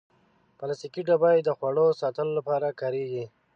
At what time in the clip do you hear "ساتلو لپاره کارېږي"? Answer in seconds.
2.01-3.25